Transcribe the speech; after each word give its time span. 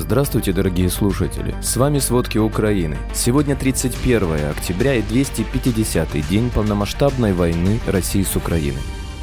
Здравствуйте, 0.00 0.52
дорогие 0.52 0.90
слушатели! 0.90 1.56
С 1.60 1.76
вами 1.76 1.98
«Сводки 1.98 2.38
Украины». 2.38 2.96
Сегодня 3.12 3.56
31 3.56 4.48
октября 4.48 4.94
и 4.94 5.02
250-й 5.02 6.22
день 6.30 6.50
полномасштабной 6.50 7.32
войны 7.32 7.80
России 7.84 8.22
с 8.22 8.36
Украиной. 8.36 8.80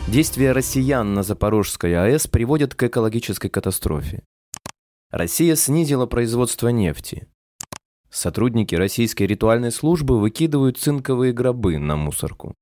Действия 0.09 0.51
россиян 0.51 1.13
на 1.13 1.23
Запорожской 1.23 1.95
АЭС 1.95 2.27
приводят 2.27 2.75
к 2.75 2.83
экологической 2.83 3.47
катастрофе. 3.47 4.25
Россия 5.11 5.55
снизила 5.55 6.07
производство 6.07 6.67
нефти. 6.67 7.25
Сотрудники 8.11 8.75
российской 8.75 9.23
ритуальной 9.23 9.71
службы 9.71 10.19
выкидывают 10.19 10.77
цинковые 10.77 11.31
гробы 11.31 11.77
на 11.77 11.95
мусорку. 11.95 12.53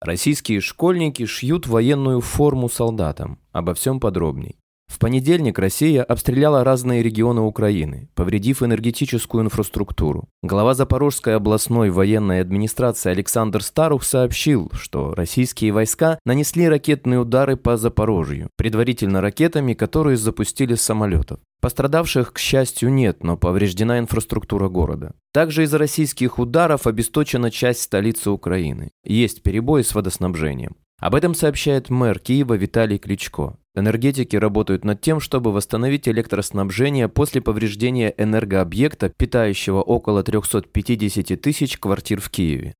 Российские 0.00 0.60
школьники 0.60 1.24
шьют 1.24 1.68
военную 1.68 2.20
форму 2.20 2.68
солдатам. 2.68 3.38
Обо 3.52 3.74
всем 3.74 4.00
подробней. 4.00 4.58
В 4.94 5.00
понедельник 5.00 5.58
Россия 5.58 6.04
обстреляла 6.04 6.62
разные 6.62 7.02
регионы 7.02 7.40
Украины, 7.40 8.08
повредив 8.14 8.62
энергетическую 8.62 9.42
инфраструктуру. 9.42 10.28
Глава 10.40 10.74
Запорожской 10.74 11.34
областной 11.34 11.90
военной 11.90 12.40
администрации 12.40 13.10
Александр 13.10 13.64
Старух 13.64 14.04
сообщил, 14.04 14.70
что 14.72 15.12
российские 15.12 15.72
войска 15.72 16.20
нанесли 16.24 16.68
ракетные 16.68 17.18
удары 17.18 17.56
по 17.56 17.76
Запорожью, 17.76 18.50
предварительно 18.56 19.20
ракетами, 19.20 19.74
которые 19.74 20.16
запустили 20.16 20.76
с 20.76 20.82
самолетов. 20.82 21.40
Пострадавших, 21.60 22.32
к 22.32 22.38
счастью, 22.38 22.92
нет, 22.92 23.24
но 23.24 23.36
повреждена 23.36 23.98
инфраструктура 23.98 24.68
города. 24.68 25.14
Также 25.32 25.64
из-за 25.64 25.78
российских 25.78 26.38
ударов 26.38 26.86
обесточена 26.86 27.50
часть 27.50 27.82
столицы 27.82 28.30
Украины. 28.30 28.92
Есть 29.02 29.42
перебои 29.42 29.82
с 29.82 29.92
водоснабжением. 29.92 30.76
Об 31.00 31.14
этом 31.14 31.34
сообщает 31.34 31.90
мэр 31.90 32.18
Киева 32.18 32.54
Виталий 32.54 32.98
Кличко. 32.98 33.56
Энергетики 33.74 34.36
работают 34.36 34.84
над 34.84 35.00
тем, 35.00 35.18
чтобы 35.18 35.52
восстановить 35.52 36.08
электроснабжение 36.08 37.08
после 37.08 37.40
повреждения 37.40 38.14
энергообъекта, 38.16 39.08
питающего 39.08 39.82
около 39.82 40.22
350 40.22 41.40
тысяч 41.40 41.78
квартир 41.78 42.20
в 42.20 42.30
Киеве. 42.30 42.74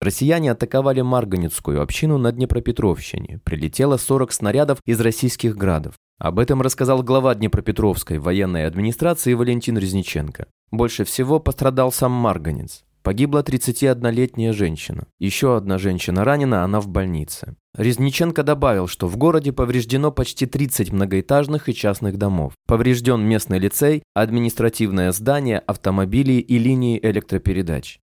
Россияне 0.00 0.52
атаковали 0.52 1.02
Марганецкую 1.02 1.82
общину 1.82 2.16
на 2.16 2.32
Днепропетровщине. 2.32 3.40
Прилетело 3.44 3.98
40 3.98 4.32
снарядов 4.32 4.78
из 4.86 4.98
российских 5.00 5.56
градов. 5.56 5.96
Об 6.18 6.38
этом 6.38 6.62
рассказал 6.62 7.02
глава 7.02 7.34
Днепропетровской 7.34 8.18
военной 8.18 8.66
администрации 8.66 9.34
Валентин 9.34 9.76
Резниченко. 9.76 10.46
Больше 10.70 11.04
всего 11.04 11.40
пострадал 11.40 11.92
сам 11.92 12.12
Марганец. 12.12 12.84
Погибла 13.02 13.42
31-летняя 13.42 14.52
женщина. 14.52 15.06
Еще 15.18 15.56
одна 15.56 15.78
женщина 15.78 16.22
ранена, 16.22 16.64
она 16.64 16.80
в 16.80 16.88
больнице. 16.88 17.56
Резниченко 17.76 18.42
добавил, 18.42 18.88
что 18.88 19.06
в 19.06 19.16
городе 19.16 19.52
повреждено 19.52 20.10
почти 20.12 20.44
30 20.44 20.92
многоэтажных 20.92 21.68
и 21.68 21.74
частных 21.74 22.18
домов. 22.18 22.52
Поврежден 22.66 23.22
местный 23.22 23.58
лицей, 23.58 24.02
административное 24.14 25.12
здание, 25.12 25.60
автомобили 25.60 26.32
и 26.32 26.58
линии 26.58 26.98
электропередач. 27.00 27.99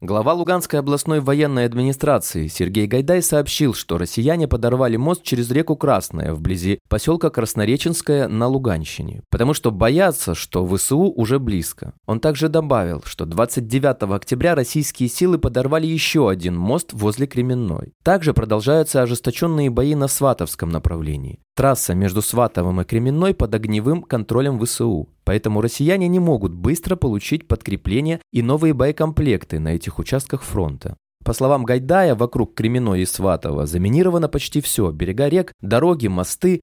Глава 0.00 0.32
Луганской 0.32 0.78
областной 0.78 1.18
военной 1.18 1.64
администрации 1.64 2.46
Сергей 2.46 2.86
Гайдай 2.86 3.20
сообщил, 3.20 3.74
что 3.74 3.98
россияне 3.98 4.46
подорвали 4.46 4.96
мост 4.96 5.24
через 5.24 5.50
реку 5.50 5.74
Красная 5.74 6.34
вблизи 6.34 6.78
поселка 6.88 7.30
Краснореченское 7.30 8.28
на 8.28 8.46
Луганщине, 8.46 9.22
потому 9.28 9.54
что 9.54 9.72
боятся, 9.72 10.36
что 10.36 10.64
ВСУ 10.64 11.12
уже 11.16 11.40
близко. 11.40 11.94
Он 12.06 12.20
также 12.20 12.48
добавил, 12.48 13.02
что 13.06 13.26
29 13.26 14.14
октября 14.14 14.54
российские 14.54 15.08
силы 15.08 15.36
подорвали 15.36 15.88
еще 15.88 16.30
один 16.30 16.56
мост 16.56 16.92
возле 16.92 17.26
Кременной. 17.26 17.92
Также 18.04 18.34
продолжаются 18.34 19.02
ожесточенные 19.02 19.68
бои 19.68 19.96
на 19.96 20.06
Сватовском 20.06 20.68
направлении. 20.68 21.40
Трасса 21.58 21.92
между 21.92 22.22
Сватовым 22.22 22.80
и 22.82 22.84
Кременной 22.84 23.34
под 23.34 23.52
огневым 23.52 24.04
контролем 24.04 24.64
ВСУ. 24.64 25.08
Поэтому 25.24 25.60
россияне 25.60 26.06
не 26.06 26.20
могут 26.20 26.52
быстро 26.52 26.94
получить 26.94 27.48
подкрепление 27.48 28.20
и 28.32 28.42
новые 28.42 28.74
боекомплекты 28.74 29.58
на 29.58 29.74
этих 29.74 29.98
участках 29.98 30.44
фронта. 30.44 30.96
По 31.24 31.32
словам 31.32 31.64
Гайдая, 31.64 32.14
вокруг 32.14 32.54
Кременной 32.54 33.02
и 33.02 33.06
Сватова 33.06 33.66
заминировано 33.66 34.28
почти 34.28 34.60
все– 34.60 34.88
берега 34.92 35.28
рек, 35.28 35.52
дороги, 35.60 36.06
мосты. 36.06 36.60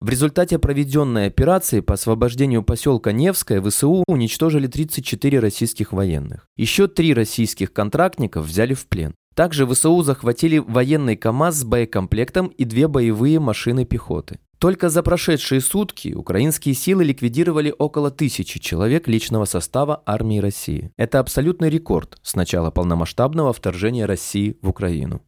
В 0.00 0.08
результате 0.08 0.58
проведенной 0.58 1.26
операции 1.26 1.80
по 1.80 1.92
освобождению 1.92 2.62
поселка 2.62 3.12
Невское 3.12 3.60
ВСУ 3.60 4.04
уничтожили 4.08 4.68
34 4.68 5.38
российских 5.38 5.92
военных. 5.92 6.46
Еще 6.56 6.88
три 6.88 7.12
российских 7.12 7.74
контрактников 7.74 8.46
взяли 8.46 8.72
в 8.72 8.86
плен. 8.86 9.14
Также 9.34 9.66
ВСУ 9.66 10.02
захватили 10.02 10.58
военный 10.58 11.16
КАМАЗ 11.16 11.60
с 11.60 11.64
боекомплектом 11.64 12.48
и 12.48 12.64
две 12.64 12.88
боевые 12.88 13.38
машины 13.40 13.84
пехоты. 13.84 14.38
Только 14.58 14.90
за 14.90 15.02
прошедшие 15.02 15.62
сутки 15.62 16.12
украинские 16.12 16.74
силы 16.74 17.04
ликвидировали 17.04 17.74
около 17.78 18.10
тысячи 18.10 18.60
человек 18.60 19.08
личного 19.08 19.46
состава 19.46 20.02
армии 20.04 20.38
России. 20.38 20.92
Это 20.98 21.18
абсолютный 21.18 21.70
рекорд 21.70 22.18
с 22.22 22.34
начала 22.34 22.70
полномасштабного 22.70 23.54
вторжения 23.54 24.04
России 24.04 24.58
в 24.60 24.68
Украину. 24.68 25.22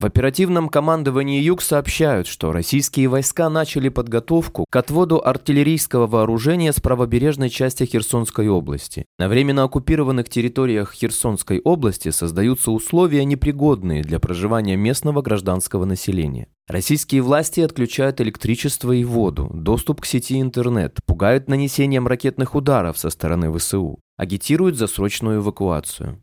В 0.00 0.06
оперативном 0.06 0.70
командовании 0.70 1.42
Юг 1.42 1.60
сообщают, 1.60 2.26
что 2.26 2.52
российские 2.52 3.08
войска 3.08 3.50
начали 3.50 3.90
подготовку 3.90 4.64
к 4.70 4.74
отводу 4.74 5.20
артиллерийского 5.22 6.06
вооружения 6.06 6.72
с 6.72 6.80
правобережной 6.80 7.50
части 7.50 7.84
Херсонской 7.84 8.48
области. 8.48 9.04
На 9.18 9.28
временно 9.28 9.64
оккупированных 9.64 10.30
территориях 10.30 10.94
Херсонской 10.94 11.60
области 11.60 12.08
создаются 12.08 12.70
условия, 12.70 13.26
непригодные 13.26 14.02
для 14.02 14.18
проживания 14.18 14.74
местного 14.74 15.20
гражданского 15.20 15.84
населения. 15.84 16.48
Российские 16.66 17.20
власти 17.20 17.60
отключают 17.60 18.22
электричество 18.22 18.92
и 18.92 19.04
воду, 19.04 19.50
доступ 19.52 20.00
к 20.00 20.06
сети 20.06 20.40
интернет, 20.40 20.98
пугают 21.04 21.46
нанесением 21.46 22.06
ракетных 22.06 22.54
ударов 22.54 22.96
со 22.96 23.10
стороны 23.10 23.52
ВСУ, 23.52 23.98
агитируют 24.16 24.76
за 24.76 24.86
срочную 24.86 25.40
эвакуацию. 25.40 26.22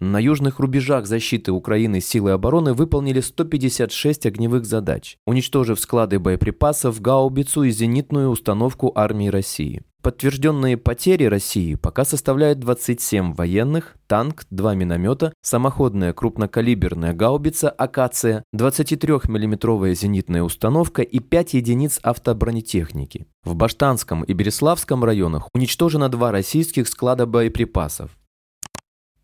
На 0.00 0.20
южных 0.20 0.60
рубежах 0.60 1.06
защиты 1.06 1.50
Украины 1.50 2.00
силы 2.00 2.30
обороны 2.30 2.72
выполнили 2.72 3.20
156 3.20 4.26
огневых 4.26 4.64
задач, 4.64 5.16
уничтожив 5.26 5.80
склады 5.80 6.20
боеприпасов, 6.20 7.00
гаубицу 7.00 7.64
и 7.64 7.70
зенитную 7.70 8.30
установку 8.30 8.92
армии 8.94 9.26
России. 9.26 9.82
Подтвержденные 10.00 10.76
потери 10.76 11.24
России 11.24 11.74
пока 11.74 12.04
составляют 12.04 12.60
27 12.60 13.34
военных, 13.34 13.96
танк, 14.06 14.44
2 14.50 14.76
миномета, 14.76 15.32
самоходная 15.42 16.12
крупнокалиберная 16.12 17.12
гаубица 17.12 17.68
«Акация», 17.68 18.44
23 18.52 19.14
миллиметровая 19.26 19.94
зенитная 19.94 20.44
установка 20.44 21.02
и 21.02 21.18
5 21.18 21.54
единиц 21.54 21.98
автобронетехники. 22.04 23.26
В 23.42 23.56
Баштанском 23.56 24.22
и 24.22 24.32
Береславском 24.32 25.02
районах 25.02 25.48
уничтожено 25.52 26.08
два 26.08 26.30
российских 26.30 26.86
склада 26.86 27.26
боеприпасов. 27.26 28.16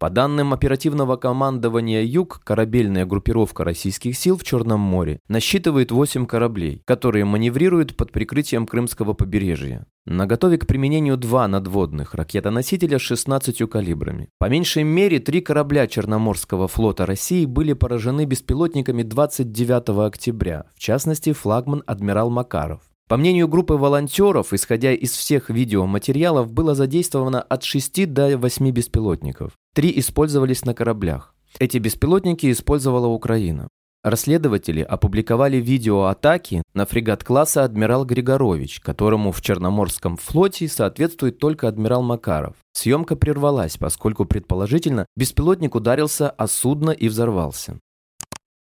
По 0.04 0.10
данным 0.10 0.52
оперативного 0.52 1.16
командования 1.16 2.02
«Юг», 2.02 2.42
корабельная 2.44 3.06
группировка 3.06 3.64
российских 3.64 4.18
сил 4.18 4.36
в 4.36 4.44
Черном 4.44 4.78
море 4.78 5.20
насчитывает 5.28 5.90
8 5.90 6.26
кораблей, 6.26 6.82
которые 6.84 7.24
маневрируют 7.24 7.96
под 7.96 8.12
прикрытием 8.12 8.66
Крымского 8.66 9.14
побережья. 9.14 9.86
Наготове 10.04 10.58
к 10.58 10.66
применению 10.66 11.16
два 11.16 11.48
надводных 11.48 12.12
ракетоносителя 12.12 12.98
с 12.98 13.00
16 13.00 13.66
калибрами. 13.70 14.28
По 14.38 14.50
меньшей 14.50 14.82
мере, 14.82 15.20
три 15.20 15.40
корабля 15.40 15.86
Черноморского 15.86 16.68
флота 16.68 17.06
России 17.06 17.46
были 17.46 17.72
поражены 17.72 18.26
беспилотниками 18.26 19.04
29 19.04 20.06
октября, 20.06 20.66
в 20.74 20.80
частности, 20.80 21.32
флагман 21.32 21.82
«Адмирал 21.86 22.28
Макаров». 22.28 22.82
По 23.06 23.18
мнению 23.18 23.48
группы 23.48 23.74
волонтеров, 23.74 24.54
исходя 24.54 24.92
из 24.92 25.12
всех 25.12 25.50
видеоматериалов, 25.50 26.50
было 26.50 26.74
задействовано 26.74 27.42
от 27.42 27.62
6 27.62 28.10
до 28.10 28.38
8 28.38 28.70
беспилотников. 28.70 29.52
Три 29.74 29.92
использовались 29.98 30.64
на 30.64 30.72
кораблях. 30.72 31.34
Эти 31.58 31.76
беспилотники 31.76 32.50
использовала 32.50 33.06
Украина. 33.06 33.68
Расследователи 34.02 34.80
опубликовали 34.80 35.58
видео 35.58 36.04
атаки 36.04 36.62
на 36.74 36.84
фрегат 36.84 37.24
класса 37.24 37.64
«Адмирал 37.64 38.04
Григорович», 38.04 38.80
которому 38.80 39.32
в 39.32 39.40
Черноморском 39.40 40.16
флоте 40.16 40.68
соответствует 40.68 41.38
только 41.38 41.68
адмирал 41.68 42.02
Макаров. 42.02 42.56
Съемка 42.72 43.16
прервалась, 43.16 43.78
поскольку, 43.78 44.26
предположительно, 44.26 45.06
беспилотник 45.16 45.74
ударился 45.74 46.28
о 46.28 46.46
судно 46.48 46.90
и 46.90 47.08
взорвался. 47.08 47.78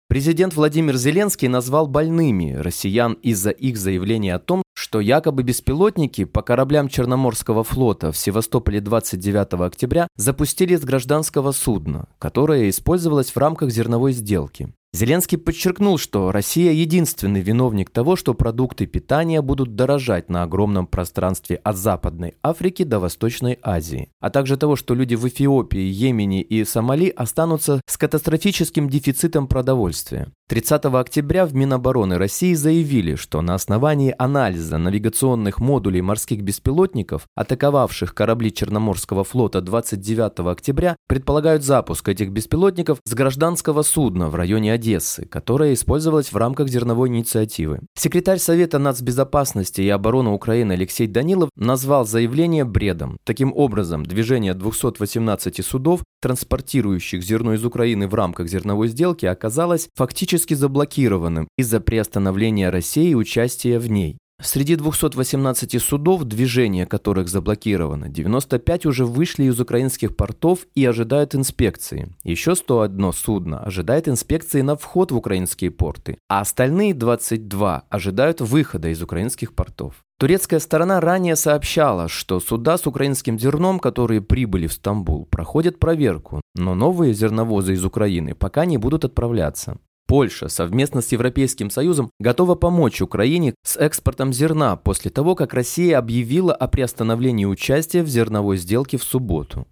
Президент 0.10 0.56
Владимир 0.56 0.96
Зеленский 0.96 1.50
назвал 1.50 1.86
больными 1.86 2.54
россиян 2.54 3.14
из-за 3.24 3.50
их 3.50 3.78
заявления 3.78 4.36
о 4.36 4.40
том, 4.40 4.64
что 4.74 5.02
якобы 5.02 5.44
беспилотники 5.44 6.24
по 6.24 6.42
кораблям 6.42 6.88
Черноморского 6.88 7.66
флота 7.66 8.14
в 8.14 8.18
Севастополе 8.18 8.80
29 8.80 9.56
октября 9.66 10.08
запустили 10.16 10.78
с 10.78 10.86
гражданского 10.86 11.52
судна, 11.52 12.08
которое 12.20 12.70
использовалось 12.70 13.32
в 13.32 13.38
рамках 13.38 13.70
зерновой 13.70 14.14
сделки. 14.14 14.72
Зеленский 14.94 15.38
подчеркнул, 15.38 15.98
что 15.98 16.32
Россия 16.32 16.72
единственный 16.72 17.42
виновник 17.42 17.90
того, 17.90 18.16
что 18.16 18.34
продукты 18.34 18.86
питания 18.86 19.42
будут 19.42 19.76
дорожать 19.76 20.30
на 20.30 20.44
огромном 20.44 20.88
пространстве 20.88 21.58
от 21.58 21.76
Западной 21.76 22.36
Африки 22.42 22.84
до 22.84 23.00
Восточной 23.00 23.60
Азии, 23.62 24.10
а 24.22 24.30
также 24.30 24.56
того, 24.56 24.78
что 24.78 24.96
люди 24.96 25.16
в 25.16 25.28
Эфиопии, 25.28 25.82
Йемене 25.82 26.42
и 26.42 26.64
Сомали 26.64 27.10
останутся 27.10 27.82
с 27.86 27.98
катастрофическим 27.98 28.90
дефицитом 28.90 29.48
продовольствия. 29.48 30.32
30 30.50 30.86
октября 30.86 31.46
в 31.46 31.54
Минобороны 31.54 32.18
России 32.18 32.54
заявили, 32.54 33.16
что 33.16 33.42
на 33.42 33.56
основании 33.56 34.16
анализа 34.18 34.78
навигационных 34.78 35.60
модулей 35.60 36.02
морских 36.02 36.42
беспилотников, 36.42 37.28
атаковавших 37.36 38.16
корабли 38.16 38.54
Черноморского 38.54 39.26
флота 39.26 39.60
29 39.60 40.40
октября, 40.50 40.96
предполагают 41.10 41.64
запуск 41.64 42.08
этих 42.08 42.32
беспилотников 42.32 43.00
с 43.04 43.14
гражданского 43.14 43.82
судна 43.82 44.30
в 44.30 44.36
районе 44.36 44.72
Одессы, 44.78 45.26
которая 45.26 45.74
использовалась 45.74 46.32
в 46.32 46.38
рамках 46.38 46.70
зерновой 46.70 47.10
инициативы. 47.10 47.80
Секретарь 47.96 48.38
Совета 48.38 48.78
нацбезопасности 48.78 49.82
и 49.82 49.90
обороны 49.90 50.30
Украины 50.30 50.74
Алексей 50.74 51.08
Данилов 51.08 51.50
назвал 51.56 52.06
заявление 52.06 52.64
бредом. 52.64 53.18
Таким 53.26 53.52
образом, 53.56 54.06
движение 54.06 54.54
218 54.54 55.66
судов, 55.66 56.04
транспортирующих 56.22 57.24
зерно 57.24 57.56
из 57.56 57.66
Украины 57.66 58.08
в 58.08 58.14
рамках 58.14 58.48
зерновой 58.48 58.88
сделки, 58.88 59.26
оказалось 59.26 59.90
фактически 59.96 60.54
заблокированным 60.54 61.48
из-за 61.58 61.80
приостановления 61.80 62.70
России 62.70 63.16
участия 63.16 63.80
в 63.80 63.90
ней. 63.90 64.18
Среди 64.40 64.76
218 64.76 65.82
судов, 65.82 66.24
движение 66.26 66.86
которых 66.86 67.28
заблокировано, 67.28 68.08
95 68.08 68.86
уже 68.86 69.04
вышли 69.04 69.46
из 69.46 69.60
украинских 69.60 70.16
портов 70.16 70.68
и 70.76 70.86
ожидают 70.86 71.34
инспекции. 71.34 72.14
Еще 72.24 72.56
101 72.56 73.14
судно 73.14 73.60
ожидает 73.60 74.08
инспекции 74.08 74.62
на 74.62 74.76
вход 74.76 75.12
в 75.12 75.18
украинские 75.18 75.72
порты, 75.72 76.20
а 76.30 76.42
остальные 76.42 76.94
22 76.94 77.84
ожидают 77.90 78.40
выхода 78.40 78.90
из 78.90 79.02
украинских 79.02 79.56
портов. 79.56 79.96
Турецкая 80.20 80.60
сторона 80.60 81.00
ранее 81.00 81.36
сообщала, 81.36 82.08
что 82.08 82.40
суда 82.40 82.78
с 82.78 82.86
украинским 82.86 83.40
зерном, 83.40 83.80
которые 83.80 84.22
прибыли 84.22 84.68
в 84.68 84.74
Стамбул, 84.74 85.26
проходят 85.26 85.80
проверку, 85.80 86.42
но 86.56 86.76
новые 86.76 87.14
зерновозы 87.14 87.74
из 87.74 87.84
Украины 87.86 88.36
пока 88.36 88.66
не 88.66 88.78
будут 88.78 89.04
отправляться. 89.04 89.78
Польша 90.08 90.48
совместно 90.48 91.02
с 91.02 91.12
Европейским 91.12 91.70
Союзом 91.70 92.10
готова 92.20 92.56
помочь 92.56 93.02
Украине 93.02 93.54
с 93.64 93.76
экспортом 93.78 94.32
зерна 94.32 94.78
после 94.78 95.12
того, 95.12 95.36
как 95.36 95.54
Россия 95.54 96.00
объявила 96.00 96.54
о 96.54 96.68
приостановлении 96.70 97.46
участия 97.46 98.04
в 98.04 98.08
зерновой 98.08 98.58
сделке 98.58 98.98
в 98.98 99.04
субботу. 99.04 99.68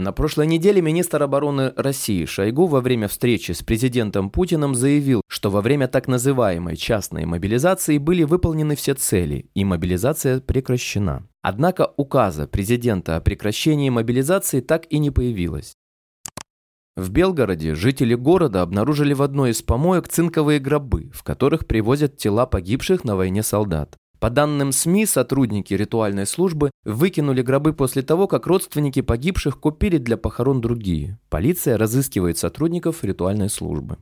На 0.00 0.12
прошлой 0.12 0.46
неделе 0.46 0.80
министр 0.80 1.24
обороны 1.24 1.74
России 1.76 2.24
Шойгу 2.24 2.66
во 2.66 2.80
время 2.80 3.06
встречи 3.06 3.52
с 3.52 3.62
президентом 3.62 4.30
Путиным 4.30 4.74
заявил, 4.74 5.20
что 5.28 5.50
во 5.50 5.60
время 5.60 5.88
так 5.88 6.08
называемой 6.08 6.76
частной 6.76 7.26
мобилизации 7.26 7.98
были 7.98 8.22
выполнены 8.22 8.76
все 8.76 8.94
цели 8.94 9.50
и 9.52 9.62
мобилизация 9.62 10.40
прекращена. 10.40 11.28
Однако 11.42 11.92
указа 11.98 12.46
президента 12.46 13.16
о 13.16 13.20
прекращении 13.20 13.90
мобилизации 13.90 14.60
так 14.60 14.86
и 14.88 14.98
не 14.98 15.10
появилось. 15.10 15.74
В 17.00 17.08
Белгороде 17.08 17.74
жители 17.74 18.12
города 18.14 18.60
обнаружили 18.60 19.14
в 19.14 19.22
одной 19.22 19.52
из 19.52 19.62
помоек 19.62 20.06
цинковые 20.06 20.58
гробы, 20.58 21.10
в 21.14 21.22
которых 21.22 21.66
привозят 21.66 22.18
тела 22.18 22.44
погибших 22.44 23.04
на 23.04 23.16
войне 23.16 23.42
солдат. 23.42 23.96
По 24.18 24.28
данным 24.28 24.70
СМИ, 24.70 25.06
сотрудники 25.06 25.72
ритуальной 25.72 26.26
службы 26.26 26.70
выкинули 26.84 27.40
гробы 27.40 27.72
после 27.72 28.02
того, 28.02 28.26
как 28.26 28.46
родственники 28.46 29.00
погибших 29.00 29.58
купили 29.58 29.96
для 29.96 30.18
похорон 30.18 30.60
другие. 30.60 31.18
Полиция 31.30 31.78
разыскивает 31.78 32.36
сотрудников 32.36 33.02
ритуальной 33.02 33.48
службы. 33.48 33.96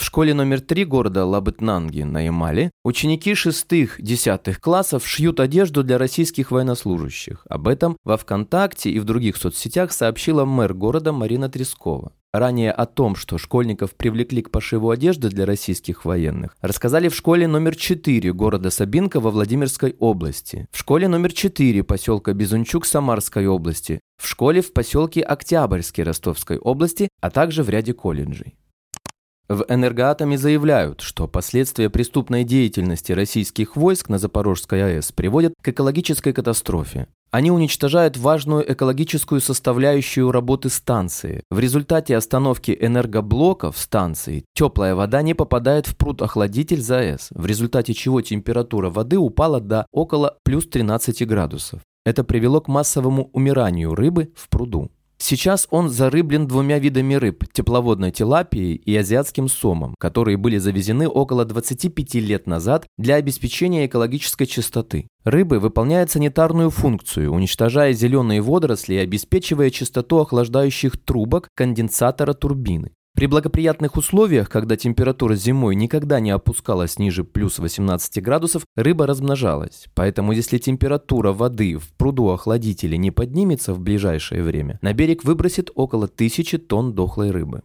В 0.00 0.04
школе 0.04 0.34
номер 0.34 0.60
3 0.60 0.86
города 0.86 1.24
Лабытнанги 1.24 2.02
на 2.02 2.24
Ямале 2.24 2.70
ученики 2.84 3.32
6-10 3.32 4.54
классов 4.54 5.06
шьют 5.06 5.40
одежду 5.40 5.84
для 5.84 5.98
российских 5.98 6.50
военнослужащих. 6.50 7.46
Об 7.48 7.68
этом 7.68 7.96
во 8.02 8.16
ВКонтакте 8.16 8.90
и 8.90 8.98
в 8.98 9.04
других 9.04 9.36
соцсетях 9.36 9.92
сообщила 9.92 10.44
мэр 10.44 10.74
города 10.74 11.12
Марина 11.12 11.48
Трескова. 11.48 12.12
Ранее 12.32 12.70
о 12.70 12.86
том, 12.86 13.16
что 13.16 13.38
школьников 13.38 13.96
привлекли 13.96 14.40
к 14.42 14.50
пошиву 14.50 14.90
одежды 14.90 15.28
для 15.28 15.46
российских 15.46 16.04
военных, 16.04 16.56
рассказали 16.60 17.08
в 17.08 17.14
школе 17.14 17.48
номер 17.48 17.74
4 17.74 18.32
города 18.32 18.70
Сабинка 18.70 19.18
во 19.18 19.30
Владимирской 19.30 19.96
области, 19.98 20.66
в 20.70 20.78
школе 20.78 21.08
номер 21.08 21.32
4 21.32 21.82
поселка 21.82 22.32
Безунчук 22.32 22.86
Самарской 22.86 23.48
области, 23.48 23.98
в 24.16 24.28
школе 24.28 24.62
в 24.62 24.72
поселке 24.72 25.22
Октябрьский 25.22 26.04
Ростовской 26.04 26.58
области, 26.58 27.08
а 27.20 27.30
также 27.30 27.64
в 27.64 27.68
ряде 27.68 27.94
колледжей. 27.94 28.54
В 29.50 29.64
«Энергоатоме» 29.68 30.38
заявляют, 30.38 31.00
что 31.00 31.26
последствия 31.26 31.90
преступной 31.90 32.44
деятельности 32.44 33.10
российских 33.10 33.74
войск 33.74 34.08
на 34.08 34.16
Запорожской 34.16 34.98
АЭС 34.98 35.10
приводят 35.10 35.54
к 35.60 35.66
экологической 35.66 36.32
катастрофе. 36.32 37.08
Они 37.32 37.50
уничтожают 37.50 38.16
важную 38.16 38.72
экологическую 38.72 39.40
составляющую 39.40 40.30
работы 40.30 40.68
станции. 40.68 41.42
В 41.50 41.58
результате 41.58 42.16
остановки 42.16 42.78
энергоблоков 42.80 43.76
станции 43.76 44.44
теплая 44.54 44.94
вода 44.94 45.20
не 45.20 45.34
попадает 45.34 45.88
в 45.88 45.96
пруд-охладитель 45.96 46.80
ЗАЭС, 46.80 47.30
в 47.32 47.44
результате 47.44 47.92
чего 47.92 48.22
температура 48.22 48.88
воды 48.88 49.18
упала 49.18 49.60
до 49.60 49.84
около 49.90 50.38
плюс 50.44 50.68
13 50.68 51.26
градусов. 51.26 51.80
Это 52.06 52.22
привело 52.22 52.60
к 52.60 52.68
массовому 52.68 53.30
умиранию 53.32 53.96
рыбы 53.96 54.32
в 54.36 54.48
пруду. 54.48 54.92
Сейчас 55.22 55.68
он 55.70 55.90
зарыблен 55.90 56.46
двумя 56.46 56.78
видами 56.78 57.12
рыб– 57.12 57.44
тепловодной 57.52 58.10
тилапией 58.10 58.74
и 58.74 58.96
азиатским 58.96 59.48
сомом, 59.48 59.94
которые 59.98 60.38
были 60.38 60.56
завезены 60.56 61.06
около 61.06 61.44
25 61.44 62.14
лет 62.14 62.46
назад 62.46 62.86
для 62.96 63.16
обеспечения 63.16 63.84
экологической 63.84 64.46
чистоты. 64.46 65.08
Рыбы 65.24 65.58
выполняют 65.58 66.10
санитарную 66.10 66.70
функцию, 66.70 67.34
уничтожая 67.34 67.92
зеленые 67.92 68.40
водоросли 68.40 68.94
и 68.94 68.98
обеспечивая 68.98 69.68
чистоту 69.68 70.20
охлаждающих 70.20 70.96
трубок 70.96 71.48
конденсатора 71.54 72.32
турбины. 72.32 72.92
При 73.20 73.26
благоприятных 73.26 73.98
условиях, 73.98 74.48
когда 74.48 74.78
температура 74.78 75.34
зимой 75.34 75.74
никогда 75.74 76.20
не 76.20 76.30
опускалась 76.30 76.98
ниже 76.98 77.22
плюс 77.22 77.58
18 77.58 78.22
градусов, 78.22 78.62
рыба 78.76 79.06
размножалась. 79.06 79.88
Поэтому 79.94 80.32
если 80.32 80.56
температура 80.56 81.34
воды 81.34 81.76
в 81.76 81.92
пруду 81.98 82.30
охладителя 82.30 82.96
не 82.96 83.10
поднимется 83.10 83.74
в 83.74 83.80
ближайшее 83.80 84.42
время, 84.42 84.78
на 84.80 84.94
берег 84.94 85.22
выбросит 85.22 85.70
около 85.74 86.06
1000 86.06 86.60
тонн 86.60 86.94
дохлой 86.94 87.30
рыбы. 87.30 87.60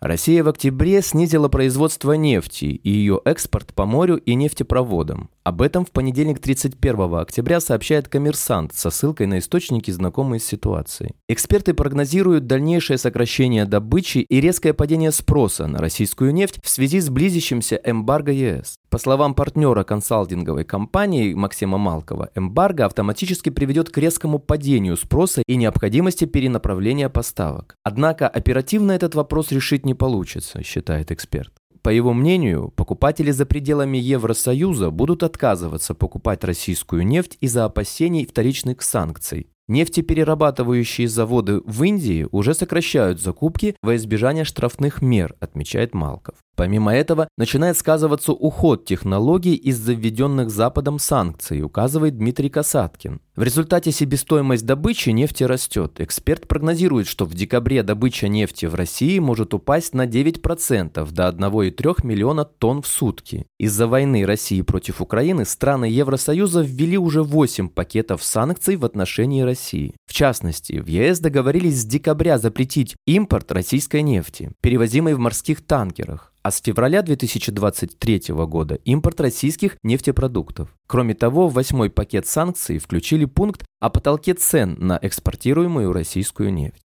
Россия 0.00 0.42
в 0.42 0.48
октябре 0.48 1.02
снизила 1.02 1.50
производство 1.50 2.12
нефти 2.12 2.64
и 2.64 2.88
ее 2.88 3.20
экспорт 3.26 3.74
по 3.74 3.84
морю 3.84 4.16
и 4.16 4.34
нефтепроводам. 4.36 5.28
Об 5.42 5.62
этом 5.62 5.86
в 5.86 5.90
понедельник 5.90 6.38
31 6.38 7.14
октября 7.14 7.60
сообщает 7.60 8.08
коммерсант 8.08 8.74
со 8.74 8.90
ссылкой 8.90 9.26
на 9.26 9.38
источники, 9.38 9.90
знакомые 9.90 10.38
с 10.38 10.44
ситуацией. 10.44 11.14
Эксперты 11.28 11.72
прогнозируют 11.72 12.46
дальнейшее 12.46 12.98
сокращение 12.98 13.64
добычи 13.64 14.18
и 14.18 14.40
резкое 14.40 14.74
падение 14.74 15.12
спроса 15.12 15.66
на 15.66 15.78
российскую 15.78 16.34
нефть 16.34 16.60
в 16.62 16.68
связи 16.68 17.00
с 17.00 17.08
близящимся 17.08 17.80
эмбарго 17.82 18.32
ЕС. 18.32 18.76
По 18.90 18.98
словам 18.98 19.34
партнера 19.34 19.82
консалтинговой 19.82 20.64
компании 20.64 21.32
Максима 21.32 21.78
Малкова, 21.78 22.30
эмбарго 22.34 22.84
автоматически 22.84 23.48
приведет 23.48 23.88
к 23.88 23.96
резкому 23.96 24.40
падению 24.40 24.98
спроса 24.98 25.42
и 25.46 25.56
необходимости 25.56 26.26
перенаправления 26.26 27.08
поставок. 27.08 27.76
Однако 27.82 28.28
оперативно 28.28 28.92
этот 28.92 29.14
вопрос 29.14 29.52
решить 29.52 29.86
не 29.86 29.94
получится, 29.94 30.62
считает 30.62 31.10
эксперт. 31.10 31.52
По 31.82 31.88
его 31.88 32.12
мнению, 32.12 32.72
покупатели 32.76 33.30
за 33.30 33.46
пределами 33.46 33.96
Евросоюза 33.96 34.90
будут 34.90 35.22
отказываться 35.22 35.94
покупать 35.94 36.44
российскую 36.44 37.06
нефть 37.06 37.38
из-за 37.40 37.64
опасений 37.64 38.26
вторичных 38.26 38.82
санкций. 38.82 39.48
Нефтеперерабатывающие 39.68 41.08
заводы 41.08 41.60
в 41.64 41.82
Индии 41.84 42.26
уже 42.32 42.54
сокращают 42.54 43.20
закупки 43.20 43.76
во 43.82 43.94
избежание 43.94 44.44
штрафных 44.44 45.00
мер, 45.00 45.36
отмечает 45.38 45.94
Малков. 45.94 46.34
Помимо 46.60 46.94
этого, 46.94 47.26
начинает 47.38 47.78
сказываться 47.78 48.32
уход 48.32 48.84
технологий 48.84 49.54
из-за 49.54 49.94
введенных 49.94 50.50
Западом 50.50 50.98
санкций, 50.98 51.62
указывает 51.62 52.18
Дмитрий 52.18 52.50
Касаткин. 52.50 53.22
В 53.34 53.42
результате 53.42 53.90
себестоимость 53.90 54.66
добычи 54.66 55.08
нефти 55.08 55.44
растет. 55.44 55.98
Эксперт 55.98 56.46
прогнозирует, 56.46 57.06
что 57.06 57.24
в 57.24 57.32
декабре 57.32 57.82
добыча 57.82 58.28
нефти 58.28 58.66
в 58.66 58.74
России 58.74 59.18
может 59.18 59.54
упасть 59.54 59.94
на 59.94 60.04
9% 60.04 61.10
до 61.10 61.28
1,3 61.28 62.06
миллиона 62.06 62.44
тонн 62.44 62.82
в 62.82 62.86
сутки. 62.86 63.46
Из-за 63.58 63.86
войны 63.86 64.26
России 64.26 64.60
против 64.60 65.00
Украины 65.00 65.46
страны 65.46 65.86
Евросоюза 65.86 66.60
ввели 66.60 66.98
уже 66.98 67.22
8 67.22 67.70
пакетов 67.70 68.22
санкций 68.22 68.76
в 68.76 68.84
отношении 68.84 69.40
России. 69.40 69.94
В 70.06 70.12
частности, 70.12 70.74
в 70.74 70.88
ЕС 70.88 71.20
договорились 71.20 71.80
с 71.80 71.86
декабря 71.86 72.36
запретить 72.36 72.96
импорт 73.06 73.50
российской 73.50 74.02
нефти, 74.02 74.52
перевозимой 74.60 75.14
в 75.14 75.18
морских 75.18 75.64
танкерах 75.64 76.34
а 76.42 76.50
с 76.50 76.60
февраля 76.60 77.02
2023 77.02 78.34
года 78.46 78.76
импорт 78.84 79.20
российских 79.20 79.76
нефтепродуктов. 79.82 80.74
Кроме 80.86 81.14
того, 81.14 81.48
в 81.48 81.54
восьмой 81.54 81.90
пакет 81.90 82.26
санкций 82.26 82.78
включили 82.78 83.24
пункт 83.24 83.64
о 83.80 83.90
потолке 83.90 84.34
цен 84.34 84.76
на 84.78 84.98
экспортируемую 85.00 85.92
российскую 85.92 86.52
нефть. 86.52 86.82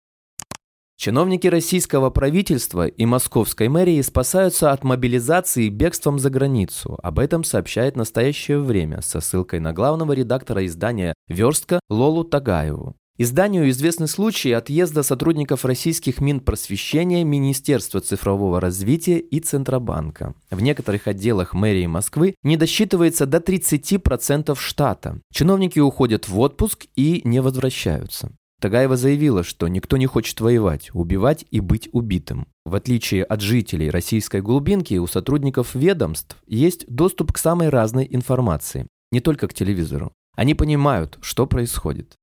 Чиновники 1.02 1.48
российского 1.48 2.10
правительства 2.10 2.86
и 2.86 3.06
московской 3.06 3.66
мэрии 3.66 4.00
спасаются 4.02 4.70
от 4.70 4.84
мобилизации 4.84 5.68
бегством 5.68 6.20
за 6.20 6.30
границу. 6.30 6.96
Об 7.02 7.18
этом 7.18 7.42
сообщает 7.42 7.96
«Настоящее 7.96 8.60
время» 8.60 9.00
со 9.00 9.20
ссылкой 9.20 9.58
на 9.58 9.72
главного 9.72 10.12
редактора 10.12 10.64
издания 10.64 11.14
«Верстка» 11.26 11.80
Лолу 11.90 12.22
Тагаеву. 12.22 12.94
Изданию 13.18 13.68
известны 13.68 14.06
случаи 14.06 14.52
отъезда 14.52 15.02
сотрудников 15.02 15.66
российских 15.66 16.20
Минпросвещения, 16.22 17.24
Министерства 17.24 18.00
цифрового 18.00 18.58
развития 18.58 19.18
и 19.18 19.38
Центробанка. 19.38 20.34
В 20.50 20.62
некоторых 20.62 21.06
отделах 21.06 21.52
мэрии 21.52 21.86
Москвы 21.86 22.34
не 22.42 22.56
досчитывается 22.56 23.26
до 23.26 23.36
30% 23.36 24.56
штата. 24.58 25.20
Чиновники 25.30 25.78
уходят 25.78 26.26
в 26.26 26.40
отпуск 26.40 26.86
и 26.96 27.20
не 27.24 27.40
возвращаются. 27.40 28.32
Тагаева 28.62 28.96
заявила, 28.96 29.42
что 29.42 29.68
никто 29.68 29.98
не 29.98 30.06
хочет 30.06 30.40
воевать, 30.40 30.90
убивать 30.94 31.44
и 31.50 31.60
быть 31.60 31.90
убитым. 31.92 32.46
В 32.64 32.76
отличие 32.76 33.24
от 33.24 33.42
жителей 33.42 33.90
российской 33.90 34.40
глубинки, 34.40 34.94
у 34.94 35.06
сотрудников 35.06 35.74
ведомств 35.74 36.36
есть 36.46 36.86
доступ 36.86 37.32
к 37.32 37.38
самой 37.38 37.68
разной 37.68 38.08
информации, 38.10 38.86
не 39.10 39.20
только 39.20 39.48
к 39.48 39.54
телевизору. 39.54 40.12
Они 40.34 40.54
понимают, 40.54 41.18
что 41.20 41.46
происходит. 41.46 42.14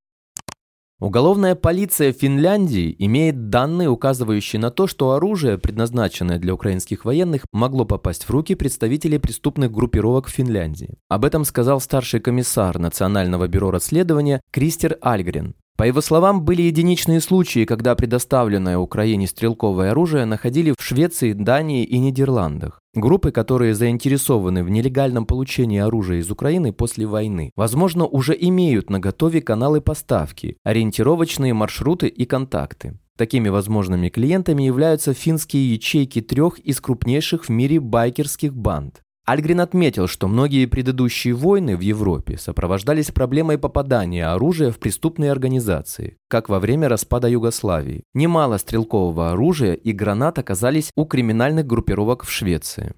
Уголовная 0.99 1.55
полиция 1.55 2.11
Финляндии 2.11 2.93
имеет 2.99 3.49
данные, 3.49 3.87
указывающие 3.87 4.59
на 4.59 4.69
то, 4.69 4.85
что 4.85 5.11
оружие, 5.11 5.57
предназначенное 5.57 6.39
для 6.39 6.53
украинских 6.53 7.05
военных, 7.05 7.45
могло 7.53 7.85
попасть 7.85 8.25
в 8.25 8.29
руки 8.29 8.53
представителей 8.53 9.17
преступных 9.17 9.71
группировок 9.71 10.27
в 10.27 10.31
Финляндии. 10.31 10.97
Об 11.07 11.23
этом 11.23 11.45
сказал 11.45 11.79
старший 11.79 12.19
комиссар 12.19 12.77
Национального 12.79 13.47
бюро 13.47 13.71
расследования 13.71 14.41
Кристер 14.51 14.97
Альгрен. 14.99 15.55
По 15.79 15.83
его 15.83 16.01
словам, 16.01 16.43
были 16.43 16.63
единичные 16.63 17.21
случаи, 17.21 17.63
когда 17.63 17.95
предоставленное 17.95 18.77
Украине 18.77 19.27
стрелковое 19.27 19.91
оружие 19.91 20.25
находили 20.25 20.73
в 20.77 20.83
Швеции, 20.83 21.31
Дании 21.31 21.85
и 21.85 21.97
Нидерландах. 21.99 22.81
Группы, 22.93 23.31
которые 23.31 23.73
заинтересованы 23.73 24.65
в 24.65 24.69
нелегальном 24.69 25.25
получении 25.25 25.79
оружия 25.79 26.17
из 26.17 26.29
Украины 26.29 26.73
после 26.73 27.05
войны, 27.05 27.51
возможно, 27.55 28.05
уже 28.05 28.35
имеют 28.37 28.89
на 28.89 28.99
готове 28.99 29.41
каналы 29.41 29.79
поставки, 29.79 30.57
ориентировочные 30.65 31.53
маршруты 31.53 32.07
и 32.07 32.25
контакты. 32.25 32.99
Такими 33.17 33.47
возможными 33.47 34.09
клиентами 34.09 34.63
являются 34.63 35.13
финские 35.13 35.75
ячейки 35.75 36.19
трех 36.19 36.59
из 36.59 36.81
крупнейших 36.81 37.45
в 37.45 37.49
мире 37.49 37.79
байкерских 37.79 38.53
банд. 38.53 39.01
Альгрин 39.29 39.61
отметил, 39.61 40.07
что 40.07 40.27
многие 40.27 40.65
предыдущие 40.65 41.35
войны 41.35 41.77
в 41.77 41.81
Европе 41.81 42.35
сопровождались 42.35 43.11
проблемой 43.11 43.59
попадания 43.59 44.25
оружия 44.25 44.71
в 44.71 44.79
преступные 44.79 45.31
организации, 45.31 46.17
как 46.27 46.49
во 46.49 46.59
время 46.59 46.89
распада 46.89 47.27
Югославии. 47.29 48.01
Немало 48.15 48.57
стрелкового 48.57 49.29
оружия 49.29 49.73
и 49.75 49.91
гранат 49.91 50.39
оказались 50.39 50.89
у 50.95 51.05
криминальных 51.05 51.67
группировок 51.67 52.23
в 52.23 52.31
Швеции. 52.31 52.95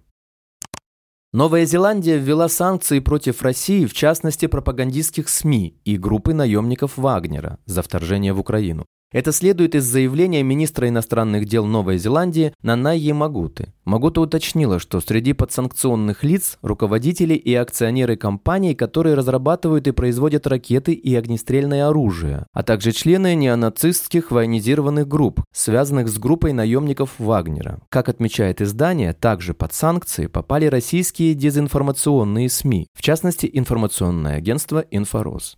Новая 1.34 1.66
Зеландия 1.66 2.18
ввела 2.18 2.48
санкции 2.48 3.00
против 3.00 3.42
России, 3.42 3.86
в 3.86 3.94
частности 3.94 4.46
пропагандистских 4.46 5.28
СМИ 5.28 5.82
и 5.84 5.98
группы 5.98 6.34
наемников 6.34 6.96
Вагнера 6.96 7.60
за 7.66 7.82
вторжение 7.82 8.32
в 8.32 8.40
Украину. 8.40 8.86
Это 9.12 9.34
следует 9.34 9.76
из 9.76 9.84
заявления 9.84 10.42
министра 10.42 10.88
иностранных 10.88 11.46
дел 11.46 11.66
Новой 11.66 11.98
Зеландии 11.98 12.54
Нанайи 12.64 13.12
Магуты. 13.12 13.74
Магута 13.84 14.22
уточнила, 14.22 14.80
что 14.80 15.02
среди 15.02 15.34
подсанкционных 15.34 16.24
лиц– 16.24 16.58
руководители 16.62 17.34
и 17.34 17.54
акционеры 17.54 18.16
компаний, 18.16 18.74
которые 18.74 19.16
разрабатывают 19.16 19.88
и 19.88 19.92
производят 19.92 20.48
ракеты 20.48 20.94
и 20.94 21.14
огнестрельное 21.14 21.90
оружие, 21.90 22.46
а 22.54 22.64
также 22.64 22.94
члены 22.94 23.36
неонацистских 23.36 24.32
военизированных 24.32 25.10
групп, 25.10 25.42
связанных 25.52 26.08
с 26.08 26.18
группой 26.18 26.54
наемников 26.54 27.12
Вагнера. 27.18 27.82
Как 27.90 28.08
отмечает 28.08 28.62
издание, 28.62 29.12
также 29.12 29.54
под 29.54 29.74
санкции 29.74 30.28
попали 30.28 30.68
российские 30.68 31.34
дезинформационные 31.34 32.50
СМИ, 32.50 32.88
в 32.94 33.02
частности 33.02 33.50
информационное 33.52 34.38
агентство 34.38 34.86
«Инфорос». 34.90 35.58